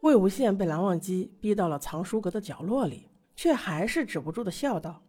[0.00, 5.00] 魏无羡被蓝忘机逼到了藏书阁的角落里，却还是止不住的笑道：“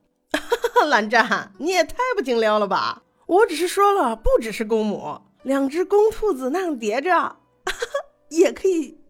[0.88, 3.04] 蓝湛，你也太不经撩了吧！
[3.26, 7.38] 我只是说了，不只是公母，两只公兔子那样叠着，
[8.30, 9.03] 也可以。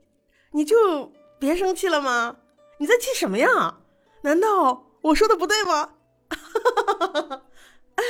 [0.54, 2.38] 你就别生气了吗？
[2.78, 3.78] 你在气什么呀？
[4.22, 5.90] 难道我说的不对吗？
[7.96, 8.04] 哎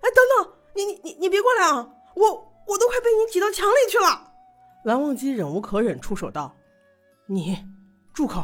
[0.00, 1.88] 哎，等等，你你你你别过来啊！
[2.14, 4.32] 我我都快被你挤到墙里去了！”
[4.84, 6.54] 蓝忘机忍无可忍，出手道。
[7.26, 7.58] 你
[8.14, 8.42] 住口！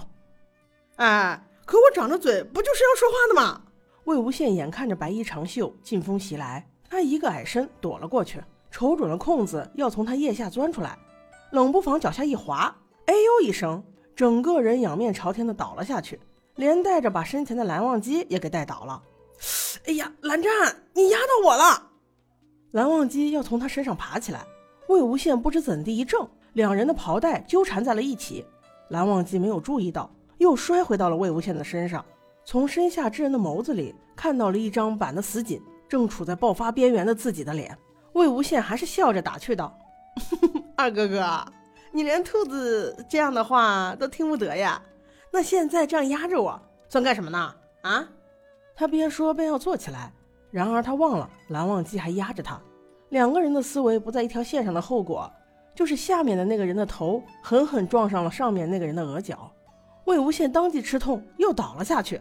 [0.97, 3.63] 哎，可我长着嘴，不就是要说话的吗？
[4.05, 10.99] 魏无羡眼看着白衣长袖劲风袭来，他一个矮身躲了过去，瞅准了空子，要从他腋下钻出来，
[11.53, 13.83] 冷不防脚下一滑，哎呦一声，
[14.17, 16.19] 整个人仰面朝天的倒了下去，
[16.57, 19.03] 连带着把身前的蓝忘机也给带倒了。
[19.87, 20.51] 哎呀，蓝湛，
[20.95, 21.91] 你压到我了！
[22.73, 24.45] 蓝忘机要从他身上爬起来，
[24.89, 28.45] 魏无羡不知怎地一怔，两人的袍带纠缠在了一起。
[28.89, 32.05] 蓝忘机没有注意到，又摔回到了魏无羡的身上。
[32.45, 37.77] 从身下之人的眸子里看到了一张板得死紧、正处在爆发边缘的自己的脸。
[38.13, 39.77] 魏无羡还是笑着打趣道
[40.77, 41.45] ：“二哥哥，
[41.97, 44.83] 你连兔子这样的话都听不得呀？
[45.31, 47.55] 那现在这样压着我，算干什么呢？
[47.83, 48.09] 啊？”
[48.75, 50.13] 他边说边要坐起来，
[50.51, 52.61] 然而他忘了蓝忘机还压着他，
[53.11, 55.33] 两个人的思维不在一条线上的后果。
[55.73, 59.49] 就是下面的那个人的头狠狠撞上了上面那个人的额角，
[60.07, 62.21] 魏无羡当即吃痛，又倒了下去。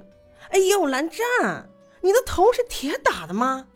[0.49, 1.67] 哎呦，蓝湛，
[2.01, 3.67] 你的头是铁打的吗？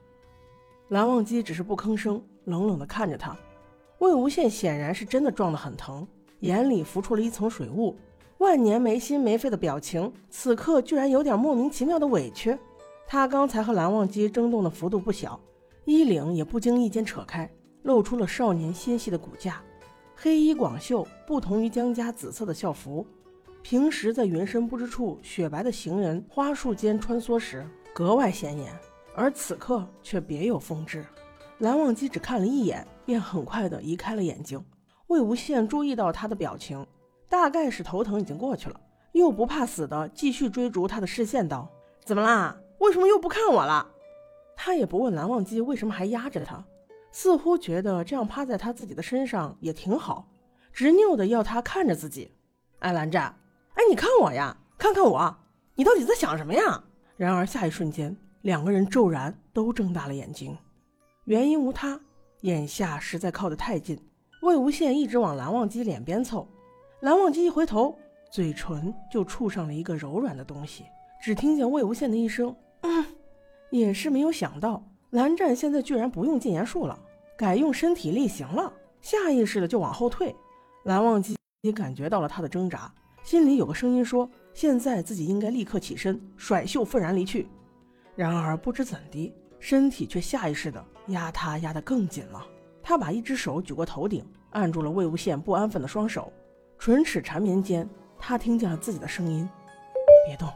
[0.89, 3.35] 蓝忘机只是不吭声，冷冷地看着他。
[3.99, 6.07] 魏无羡显然是真的撞得很疼，
[6.41, 7.95] 眼里浮出了一层水雾，
[8.37, 12.57] 万年没心没肺的表情，此刻居然有点莫名其妙的委屈。
[13.07, 15.39] 他刚才和蓝忘机争动的幅度不小，
[15.85, 17.49] 衣领也不经意间扯开，
[17.83, 19.61] 露出了少年纤细的骨架。
[20.15, 23.05] 黑衣广袖不同于江家紫色的校服，
[23.61, 28.71] 平时在云深不知处雪白的行人花树间穿梭时格外显眼，
[29.15, 31.05] 而此刻却别有风致。
[31.59, 34.63] 蓝忘机只看了一眼，便很快的移开了眼睛。
[35.07, 36.85] 魏无羡注意到他的表情，
[37.27, 38.79] 大概是头疼已经过去了，
[39.13, 41.67] 又不怕死的继续追逐他的视线，道
[42.05, 42.55] ：“怎么啦？
[42.79, 43.87] 为什么又不看我了？”
[44.55, 46.63] 他也不问蓝忘机为什么还压着他。
[47.11, 50.27] 似乎觉得这样趴在他自己的身上也挺好，
[50.71, 52.31] 执拗的要他看着自己。
[52.79, 53.35] 哎，蓝湛，
[53.73, 55.37] 哎，你看我呀，看看我，
[55.73, 56.83] 你到底在想什么呀？
[57.15, 60.55] 然而下一瞬间，两个人骤然都睁大了眼睛。
[61.27, 61.99] 原因无他，
[62.43, 63.99] 眼下实在靠得太近，
[64.43, 66.47] 魏无羡一直往蓝忘机脸边凑，
[67.01, 67.93] 蓝忘机一回头，
[68.31, 70.85] 嘴唇就触上了一个柔软的东西。
[71.21, 73.05] 只听见魏无羡的一声“嗯”，
[73.71, 74.81] 也是没有想到。
[75.09, 76.97] 蓝湛现在居然不用禁言术了，
[77.37, 78.71] 改用身体力行了，
[79.01, 80.33] 下意识的就往后退。
[80.85, 82.89] 蓝忘机也感觉到了他的挣扎，
[83.21, 87.49] 心里有个声音说：现在自己应该立刻起身，甩袖愤然离去。
[88.15, 92.45] 然而不知怎的，身体却下意识的压他压得更紧了。
[92.81, 96.31] 他把一只手举过头顶，按住了魏无羡不安分的双手，
[96.79, 97.87] 唇齿缠绵间，
[98.17, 99.47] 他听见了自己的声音：
[100.25, 100.49] 别动。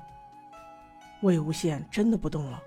[1.21, 2.61] 魏无羡真的不动了。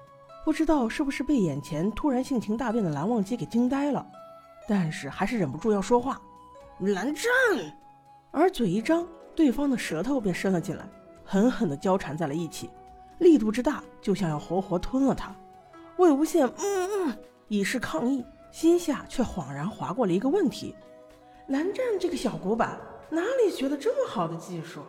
[0.45, 4.07] 不知道是不是被眼前突然性情大变的蓝忘机给惊呆了，
[4.69, 6.21] 但是还是忍不住要说话。
[6.81, 7.31] 蓝湛，
[8.31, 10.87] 而嘴一张，对方的舌头便伸了进来，
[11.25, 12.69] 狠狠地交缠在了一起，
[13.21, 15.35] 力度之大，就像要活活吞了他。
[15.97, 17.19] 魏无羡，嗯嗯，
[17.59, 20.75] 以示抗议，心下却恍然划过了一个问题：
[21.49, 22.79] 蓝湛这个小古板，
[23.11, 24.81] 哪里学的这么好的技术？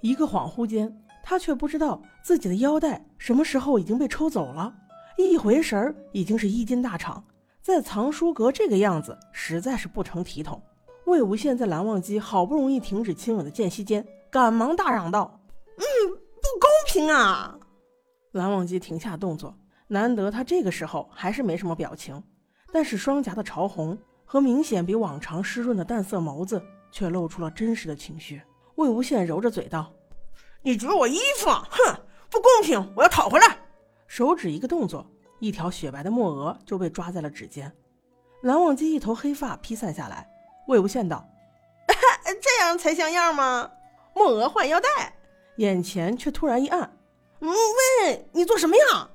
[0.00, 1.04] 一个恍惚间。
[1.20, 4.74] 他却不知道自己的腰带什么时候已经被抽走了，
[5.18, 7.22] 一回神儿已经是一斤大厂，
[7.60, 10.62] 在藏书阁这个样子实在是不成体统。
[11.04, 15.38] 魏无羡在蓝忘机好不容易停止亲吻的间隙间，赶忙大嚷道
[15.76, 17.58] ：“嗯，不公平啊！”
[18.32, 19.54] 蓝忘机停下动作，
[19.88, 22.22] 难得他这个时候还是没什么表情，
[22.72, 26.62] 但是双颊的潮红和明显比往常湿润的淡色眸子
[26.92, 28.40] 却露出了真实的情绪。
[28.76, 29.92] 魏无羡揉着嘴道。
[30.62, 32.92] 你掘我衣服，哼，不公平！
[32.94, 33.58] 我要讨回来！
[34.06, 35.06] 手指一个动作，
[35.38, 37.72] 一条雪白的墨额就被抓在了指尖。
[38.42, 40.28] 蓝忘机一头黑发披散下来。
[40.66, 41.26] 魏无羡道
[42.42, 43.70] ：“这样才像样吗？”
[44.14, 45.14] 墨额换腰带，
[45.56, 46.92] 眼前却突然一暗。
[47.40, 47.48] 嗯，
[48.04, 49.08] 喂，你做什么呀？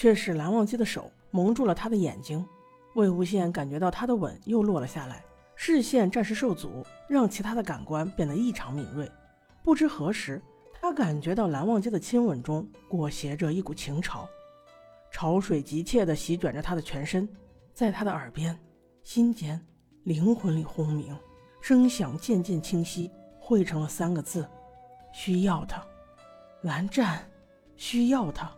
[0.00, 2.42] 却是蓝忘机的手蒙住了他的眼睛。
[2.94, 5.22] 魏无羡感觉到他的吻又落了下来，
[5.54, 9.06] 视线暂时受阻，让其他的感官变得异常敏锐。
[9.62, 10.40] 不知何时，
[10.80, 14.26] 他感觉到蓝忘机的亲吻中裹挟着一股情潮，
[15.12, 17.28] 潮水急切地席卷着他的全身，
[17.74, 18.58] 在他的耳边、
[19.04, 19.60] 心间、
[20.04, 21.14] 灵魂里轰鸣，
[21.60, 24.48] 声响渐渐清晰，汇成了三个字：
[25.12, 25.84] 需要他。
[26.62, 27.22] 蓝湛，
[27.76, 28.50] 需要他。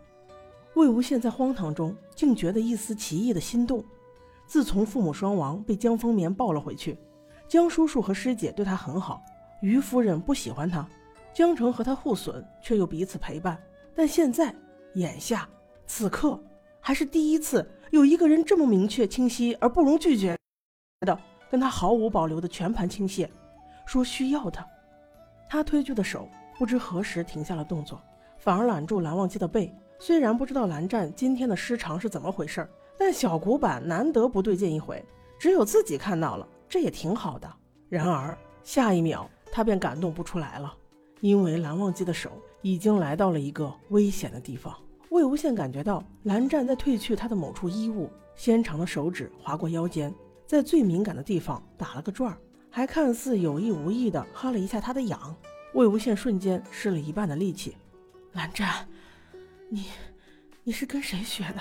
[0.75, 3.85] 魏无羡在荒唐中竟觉得一丝奇异的心动。
[4.47, 6.99] 自从父母双亡，被江丰眠抱了回去。
[7.49, 9.23] 江叔叔和师姐对他很好，
[9.61, 10.87] 于夫人不喜欢他，
[11.35, 13.59] 江澄和他互损，却又彼此陪伴。
[13.95, 14.55] 但现在，
[14.95, 15.49] 眼下，
[15.87, 16.43] 此刻，
[16.81, 20.37] 还是第一次有一个人这么明确、清晰而不容拒绝
[21.01, 21.19] 的
[21.51, 23.29] 跟他毫无保留的全盘倾泻，
[23.85, 24.67] 说需要他。
[25.49, 26.27] 他推拒的手
[26.59, 28.01] 不知何时停下了动作，
[28.39, 29.75] 反而揽住蓝忘机的背。
[30.05, 32.69] 虽然不知道蓝湛今天的失常是怎么回事，
[32.99, 35.01] 但小古板难得不对劲一回，
[35.39, 37.49] 只有自己看到了，这也挺好的。
[37.89, 40.75] 然而下一秒，他便感动不出来了，
[41.21, 42.33] 因为蓝忘机的手
[42.63, 44.77] 已经来到了一个危险的地方。
[45.11, 50.13] 魏无羡感觉到蓝湛在褪去他的某处衣物，纤长的手指划过腰间，
[50.49, 52.37] 在最敏感的地方打了个转儿，
[52.69, 55.33] 还看似有意无意地哈了一下他的痒。
[55.75, 57.77] 魏无羡瞬间失了一半的力气，
[58.33, 58.85] 蓝湛。
[59.75, 59.87] 你，
[60.65, 61.61] 你是跟谁学的？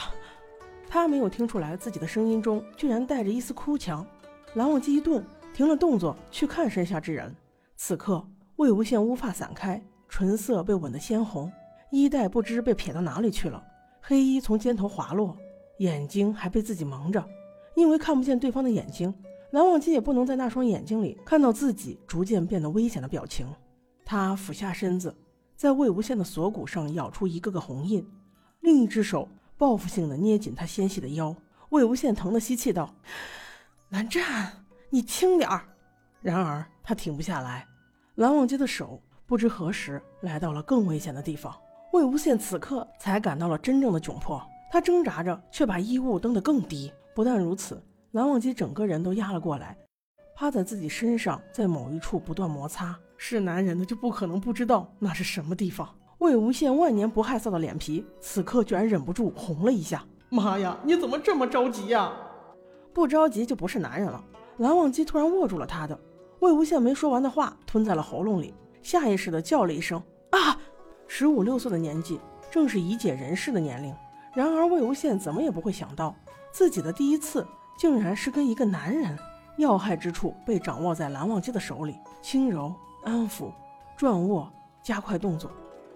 [0.85, 4.05] 他没有听出来自己的声音中居然带着一丝哭腔。
[4.55, 7.33] 蓝忘机一顿，停了动作，去看身下之人。
[7.77, 8.21] 此刻，
[8.57, 11.49] 魏无羡乌发散开，唇色被吻得鲜红，
[11.89, 13.63] 衣带不知被撇到哪里去了，
[14.01, 15.37] 黑衣从肩头滑落，
[15.77, 17.25] 眼睛还被自己蒙着。
[17.77, 19.13] 因为看不见对方的眼睛，
[19.51, 23.47] 蓝忘机也不能在那双眼睛里看到自己逐渐变得危险的表情。
[24.03, 25.15] 他俯下身子。
[25.61, 28.03] 在魏无羡的锁骨上咬出一个个红印，
[28.61, 29.29] 另一只手
[29.59, 31.35] 报复性的捏紧他纤细的腰。
[31.69, 32.91] 魏无羡疼得吸气道
[33.89, 34.51] ：“蓝湛，
[34.89, 35.63] 你轻点儿。”
[36.19, 37.67] 然而他停不下来。
[38.15, 41.55] 蓝忘机的手不知何时来到了更危险的地方。
[41.93, 46.91] 魏无羡此刻才感到了真正的窘迫，他挣扎着，却把衣物蹬得更低。
[47.13, 47.79] 不但如此，
[48.13, 49.77] 蓝忘机整个人都压了过来，
[50.33, 52.97] 趴在自己身上，在某一处不断摩擦。
[53.23, 55.87] 是男人的就不可能不知道那是什么地方。
[56.17, 60.03] 魏无羡万年不害臊的脸皮，此刻居然忍不住红了一下。
[60.29, 62.11] 妈呀，你怎么这么着急呀？
[62.91, 64.23] 不着急就不是男人了。
[64.57, 65.97] 蓝忘机突然握住了他的
[66.39, 70.01] 魏无羡没说完的话吞在了喉咙里，下意识的叫了一声
[70.31, 70.57] 啊！
[71.07, 72.19] 十五六岁的年纪，
[72.49, 73.93] 正是已解人世的年龄。
[74.33, 76.15] 然而魏无羡怎么也不会想到，
[76.51, 77.45] 自己的第一次
[77.77, 79.15] 竟然是跟一个男人。
[79.57, 82.73] 要害之处被掌握在蓝忘机的手里，轻柔。
[83.03, 83.51] 安抚，
[83.97, 84.51] 转握，
[84.83, 85.51] 加快动作。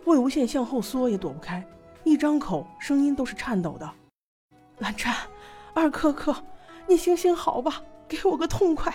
[0.06, 1.66] 魏无羡向后缩也躲不开，
[2.04, 3.90] 一张口，声音都是颤抖的。
[4.80, 5.16] 蓝湛，
[5.74, 6.36] 二哥哥，
[6.88, 8.94] 你行行好吧，给我个痛快。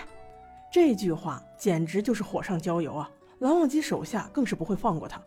[0.71, 3.11] 这句话简直就是火上浇油啊！
[3.39, 5.21] 蓝忘机手下更是不会放过他。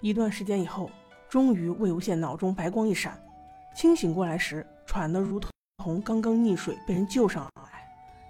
[0.00, 0.90] 一段时间以后，
[1.28, 3.22] 终于魏无羡脑中白光一闪，
[3.76, 5.40] 清醒过来时，喘得如
[5.78, 7.73] 同刚刚溺水被人救上来。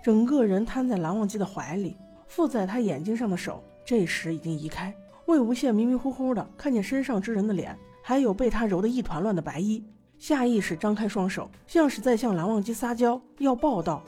[0.04, 1.96] 整个人瘫在蓝忘机的怀里，
[2.26, 4.94] 附在他眼睛上的手这时已经移开。
[5.24, 9.82] 魏无羡迷迷糊糊的看见身上之人的脸，还有被他揉得一团乱的白衣，
[10.18, 14.02] 下意识张开双手，像是在向蓝忘机撒娇，要抱到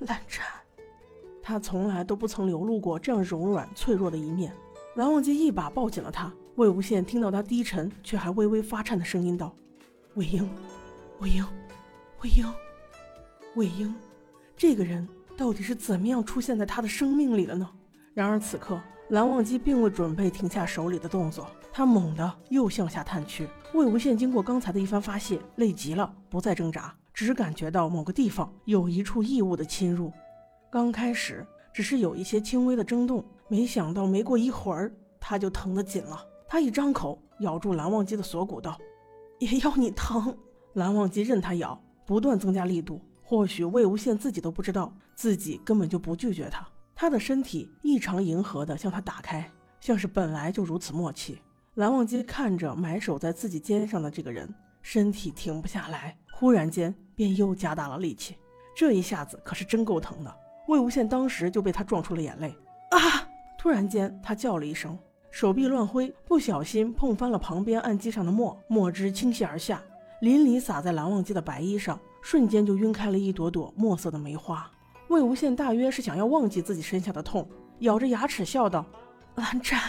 [0.00, 0.44] 蓝湛。
[1.42, 4.52] 他从来都不曾流露过这样柔软脆弱的一面。
[4.96, 6.30] 蓝忘机一把抱紧了他。
[6.56, 9.54] 魏无羡听到他低沉却还微微发颤的声音道
[10.12, 10.46] ：“魏婴，
[11.20, 11.46] 魏婴，
[12.20, 12.54] 魏婴，
[13.54, 13.94] 魏婴。”
[14.56, 17.68] 这个人到底是怎么样出现在他的生命里了呢？
[18.14, 23.46] 然而此刻，蓝忘机并未准备停下手里的动作，他猛地又向下探去。
[23.74, 30.10] 魏无羡经过刚才的一番发泄，累极了，不再挣扎，只感觉到某个地方有一处异物的侵入。
[30.70, 36.18] 刚开始只是有一些轻微的挣动，没想到没过一会儿，他就疼得紧了。
[36.48, 38.78] 他一张口咬住蓝忘机的锁骨，道
[39.38, 40.34] ：“也要你疼。”
[40.72, 42.98] 蓝忘机任他咬，不断增加力度。
[43.28, 46.64] 或许魏无羡自己都不知道，自己根本就不拒绝他。
[46.94, 51.42] 他的身体异常迎合地向他打开，像是本来就如此默契。
[51.74, 54.48] 蓝忘机看着埋首在自己肩上的这个人，
[54.80, 58.36] 身体停不下来，忽然间便又加大了力气。
[58.76, 60.32] 这一下子可是真够疼的。
[60.68, 62.56] 魏无羡当时就被他撞出了眼泪
[62.92, 63.28] 啊！
[63.58, 64.96] 突然间，他叫了一声，
[65.32, 69.82] 手臂乱挥，不小心碰翻了旁边案几上的墨，墨汁倾泻而下，
[70.20, 71.98] 淋漓洒在蓝忘机的白衣上。
[72.26, 74.68] 瞬间就晕开了一朵朵墨色的梅花。
[75.06, 78.84] 魏无羡大约是想要忘记自己身下的痛，咬着牙齿笑道
[79.36, 79.80] ：“蓝湛，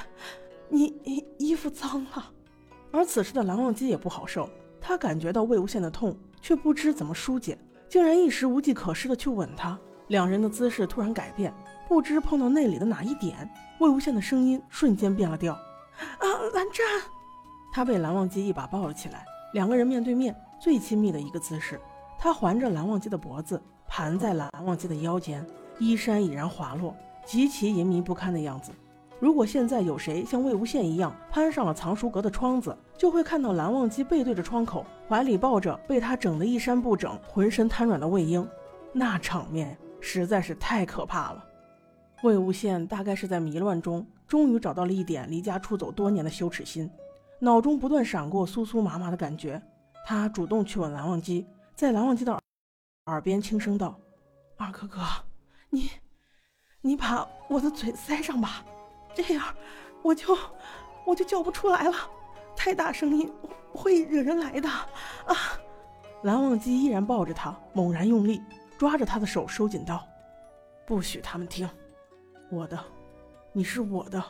[0.70, 0.94] 你
[1.40, 2.32] 衣服脏了。”
[2.94, 4.48] 而此时的蓝忘机也不好受，
[4.80, 7.58] 他感觉到魏无羡的痛，却不知怎么疏解，
[7.90, 9.76] 竟然一时无计可施的去吻她。
[10.10, 11.52] 两人的姿势突然改变，
[11.90, 15.56] 不知碰到内里的哪一点，魏无羡的声音瞬间变了调。
[15.56, 16.86] 啊，蓝湛！
[17.74, 19.26] 他被蓝忘机一把抱了起来，
[19.56, 21.82] 两个人面对面，最亲密的一个姿势。
[22.18, 25.46] 他环着蓝忘机的脖子，盘在蓝忘机的腰间，
[25.80, 26.96] 衣衫已然滑落，
[27.26, 28.72] 极其淫靡不堪的样子。
[29.20, 38.48] 如果现在有谁像魏无羡一样攀上了藏书阁的窗子，就会看到蓝忘机背对着窗口，怀里抱着被他整得衣衫不整、浑身瘫软的魏婴，
[38.94, 41.44] 那场面实在是太可怕了。
[42.24, 46.90] 魏无羡大概是在迷乱中，终于找到了一点离家出走多年的羞耻心，
[47.40, 49.62] 脑中不断闪过酥酥麻麻的感觉。
[50.06, 51.46] 他主动去吻蓝忘机，
[51.78, 52.42] 在蓝忘机的
[53.06, 53.96] 耳边轻声道
[54.58, 55.00] ：“二哥哥，
[55.70, 55.92] 你，
[56.82, 58.66] 你把我的嘴塞上吧。”
[59.14, 59.56] 这样，
[60.02, 60.36] 我就
[61.06, 61.94] 我就叫不出来了，
[62.56, 63.32] 太大声音
[63.72, 65.36] 会惹人来的啊！
[66.24, 68.42] 蓝忘机依然抱着他，猛然用力
[68.80, 70.04] 抓着他的手，收紧道
[70.84, 71.70] ：“不许他们听，
[72.50, 72.84] 我的，
[73.54, 74.24] 你是我的，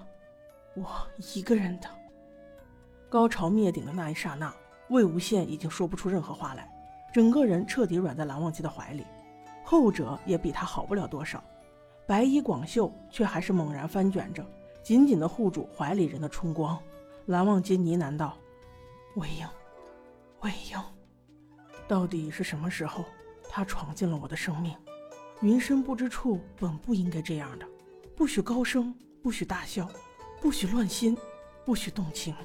[0.75, 0.85] 我
[1.33, 1.89] 一个人的。”
[3.09, 4.53] 高潮灭顶的那一刹那，
[4.89, 6.69] 魏无羡已经说不出任何话来，
[7.17, 9.03] 整个人彻底软在蓝忘机的怀里，
[9.63, 11.43] 后者也比他好不了多少，
[12.05, 14.45] 白衣广袖却还是猛然翻卷着。
[14.83, 16.79] 紧紧地护住怀里人的春光，
[17.25, 18.37] 蓝忘机呢喃道
[19.17, 19.47] ：“魏婴，
[20.41, 20.79] 魏婴，
[21.87, 23.03] 到底是什么时候，
[23.49, 24.75] 他闯进了我的生命？
[25.41, 27.65] 云深不知处本不应该这样的，
[28.15, 28.93] 不许高声，
[29.23, 29.89] 不许大笑，
[30.39, 31.17] 不许乱心，
[31.65, 32.35] 不许动情。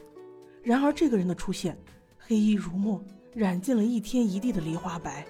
[0.62, 1.76] 然而这个人的出现，
[2.18, 5.26] 黑衣如墨，染尽了一天一地的梨花白。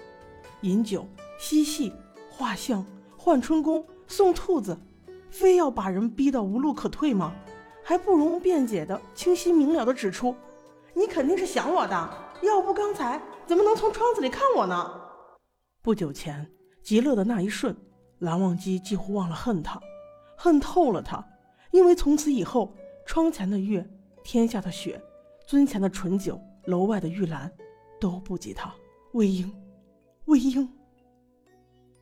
[0.61, 1.07] 饮酒、
[1.39, 1.93] 嬉戏、
[2.29, 2.85] 画像、
[3.17, 4.77] 换春宫、送兔子。”
[5.29, 7.33] 非要把人逼到无路可退吗？
[7.83, 10.35] 还不容辩解的清晰明了的指出，
[10.93, 12.09] 你肯定是想我的，
[12.43, 15.01] 要不刚才怎么能从窗子里看我呢？
[15.81, 16.47] 不久前
[16.83, 17.75] 极乐的那一瞬，
[18.19, 19.81] 蓝忘机几乎忘了恨他，
[20.37, 21.25] 恨透了他，
[21.71, 22.71] 因为从此以后，
[23.07, 23.83] 窗前的月，
[24.23, 25.01] 天下的雪，
[25.47, 27.51] 尊前的醇酒，楼外的玉兰，
[28.03, 28.69] 都不及他。
[29.13, 29.49] 魏婴，
[30.25, 30.69] 魏婴。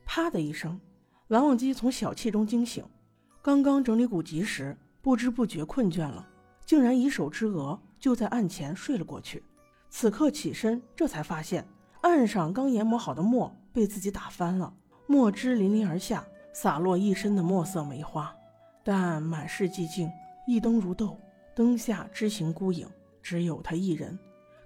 [0.04, 0.80] 啪的一声，
[1.28, 2.84] 蓝忘机从小憩中惊醒。
[3.40, 6.28] 刚刚整理古籍时，不知不觉困倦了，
[6.66, 9.44] 竟然以手支额，就在案前睡了过去。
[9.90, 11.64] 此刻起身，这才发现
[12.00, 14.74] 案上刚研磨好的墨被自己打翻了，
[15.06, 18.34] 墨汁淋漓而下，洒落一身的墨色梅花。
[18.82, 20.10] 但满室寂静，
[20.48, 21.16] 一灯如豆，
[21.54, 22.88] 灯下知行孤影，
[23.22, 24.18] 只有他一人，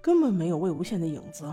[0.07, 1.53] 根本没有魏无羡的影子。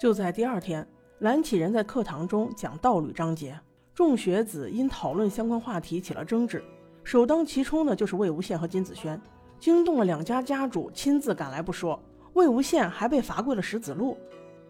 [0.00, 0.88] 就在第二天，
[1.18, 3.60] 蓝启仁在课堂中讲道侣章节。
[3.94, 6.64] 众学子因讨论相关话题起了争执，
[7.04, 9.20] 首当其冲的就是魏无羡和金子轩，
[9.58, 12.02] 惊动了两家家主亲自赶来不说，
[12.32, 14.16] 魏无羡还被罚跪了十子路。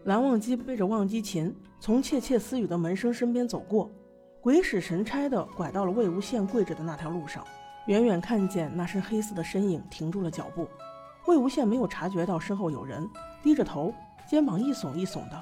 [0.03, 3.89] 蓝忘机背着忘机琴从窃窃私语的门生身边走过，
[4.41, 7.47] 鬼使神差的拐到了魏无羡跪着的那条路上，
[7.87, 10.67] 远远看见那身黑色的身影停住了脚步。
[11.25, 13.09] 魏无羡没有察觉到身后有人，
[13.43, 13.93] 低着头，
[14.27, 15.41] 肩膀一耸一耸的，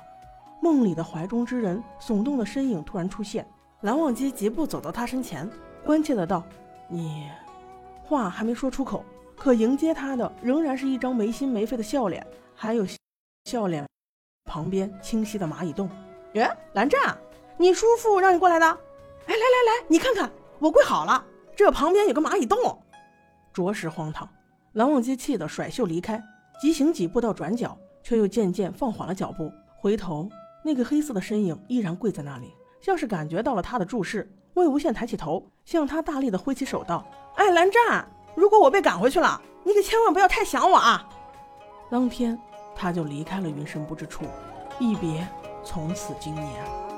[0.61, 3.47] 梦里的怀中之人耸动的身影突然出现。
[3.81, 5.49] 蓝忘机疾步走到他身前，
[5.85, 6.43] 关切的道
[6.89, 7.29] ：“你……”
[8.03, 9.05] 话还没说出口，
[9.37, 12.85] 可迎接他的仍然是一张没心没肺的笑脸，还有
[13.45, 13.87] 笑脸
[14.45, 15.89] 旁边清晰的蚂蚁洞。
[16.33, 17.17] 耶，蓝湛，
[17.55, 18.65] 你叔父让你过来的？
[18.65, 21.23] 哎，来来来，你看看，我跪好了，
[21.55, 22.57] 这旁边有个蚂蚁洞，
[23.53, 24.27] 着实荒唐。
[24.73, 26.23] 蓝忘机气得甩袖离开，
[26.61, 30.29] 急行几步到转角，却又渐渐放缓了脚步，回头，
[30.63, 32.53] 那个黑色的身影依然跪在那里。
[32.79, 41.09] 像是感觉到了他的注视，魏无羡抬起头，向他大力的挥起手道：“哎，蓝湛，如果我被赶回去了，你可千万不要太想我啊！”
[41.89, 42.39] 当天，
[42.75, 44.25] 他就离开了云深不知处，
[44.79, 45.27] 一别
[45.63, 46.88] 从此经年。